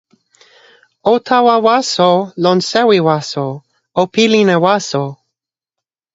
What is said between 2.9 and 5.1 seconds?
waso, o pilin e waso!